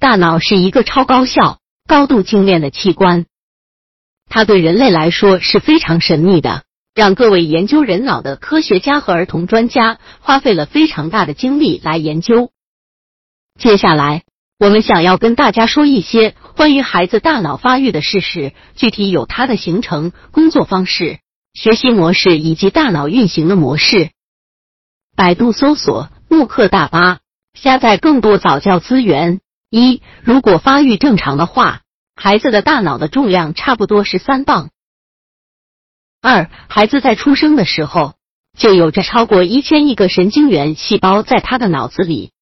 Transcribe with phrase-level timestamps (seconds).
[0.00, 3.26] 大脑是一个超高效、高度精炼的器官，
[4.30, 12.50] 它对人类来说是非常神秘的，让各位研究人脑的科学家和儿童专家花费了非常大的精力来研究。
[13.58, 14.22] 接下来，
[14.58, 21.18] 我们想要跟大家说一些关于孩子大脑发育的事实，具体有它的形成、工作方式、
[21.52, 24.12] 学习模式以及大脑运行的模式。
[25.14, 27.18] 百度搜索慕课大巴，
[27.52, 29.40] 下载更多早教资源。
[29.70, 31.82] 一，如果发育正常的话，
[32.16, 34.70] 孩子的大脑的重量差不多是三磅。
[36.20, 38.16] 二，孩子在出生的时候
[38.58, 42.32] 就有着超过一千亿个神经元细胞在他的脑子里。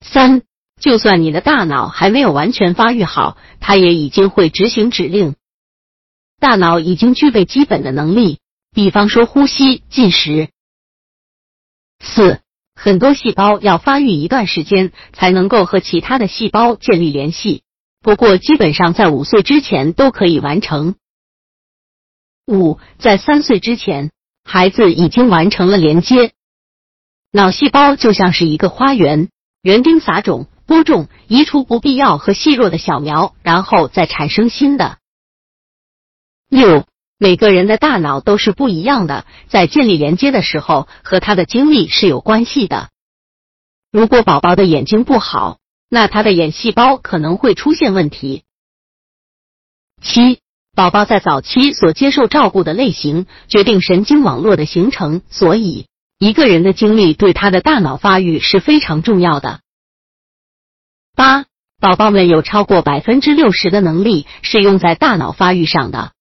[0.00, 0.42] 三，
[0.78, 5.36] 就算你的大脑还没有完全发育好，它也已经会执行指令。
[6.38, 8.38] 大脑已经具备基本的能力，
[8.72, 10.50] 比方说呼吸、进食。
[11.98, 12.40] 四，
[12.80, 17.64] 很多细胞要发育一段时间才能够和其他的细胞建立联系，
[18.00, 20.94] 不过基本上在五岁之前都可以完成。
[22.46, 24.12] 五，在三岁之前，
[24.44, 26.30] 孩子已经完成了连接。
[27.32, 29.28] 脑细胞就像是一个花园，
[29.60, 34.98] 园丁撒种、播种、移除不必要和细弱的小苗，然后再产生新的。
[36.48, 36.86] 六。
[37.18, 42.90] 每个人的大脑都是不一样的，在建立连接的时候，和他的经历是有关系的。
[43.90, 45.58] 如果宝宝的眼睛不好，
[45.88, 48.44] 那他的眼细胞可能会出现问题。
[50.00, 50.38] 七，
[50.76, 55.86] 宝宝在早期所接受照顾的类型决定神经网络的形成，所以
[56.20, 59.58] 一个人的经历对他的大脑发育是非常重要的。
[61.16, 61.46] 八，
[61.80, 66.12] 宝宝们有超过百分之六十的能力是用在大脑发育上的。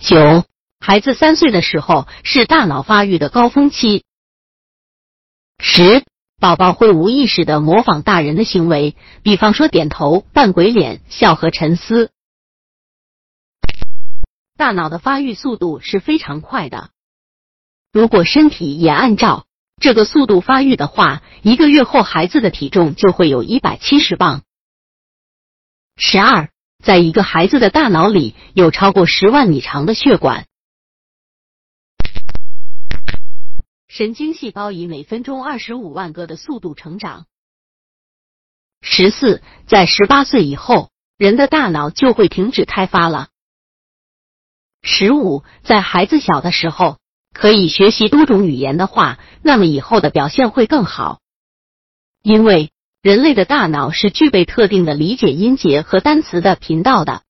[0.00, 0.46] 九，
[0.80, 4.04] 孩子三岁的时候是大脑发育的高峰期。
[5.58, 6.06] 十，
[6.40, 12.10] 宝宝会无意识的模仿大人的行为，比方说点头、扮鬼脸、笑和沉思。
[14.56, 16.88] 大脑的发育速度是非常快的，
[17.92, 19.44] 如果身体也按照
[19.80, 24.42] 这个速度发育的话，一个月后孩子的体重就会有一百七十磅。
[25.96, 26.48] 十二。
[26.82, 30.46] 在一个孩子的大脑里，有超过十万米长的血管，
[33.86, 37.26] 神经细胞以每分钟二十五万个的速度成长。
[38.80, 43.28] 十四，在十八岁以后，人的大脑就会停止开发了。
[44.82, 46.98] 十五，在孩子小的时候
[47.34, 51.20] 可以学习多种语言的话，那么以后的表现会更好，
[52.22, 52.72] 因为。
[53.02, 57.22] 人类的大脑是具备特定的理解音节和单词的频道的。